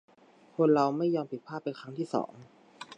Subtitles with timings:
[0.55, 2.31] คนเราไม่ยอมผิดพลาดเป็นครั้งที่สอง